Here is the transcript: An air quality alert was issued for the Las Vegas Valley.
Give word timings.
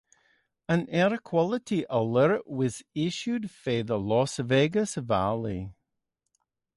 An 0.67 0.89
air 0.89 1.15
quality 1.19 1.85
alert 1.87 2.49
was 2.49 2.81
issued 2.95 3.51
for 3.51 3.83
the 3.83 3.99
Las 3.99 4.37
Vegas 4.37 4.95
Valley. 4.95 5.75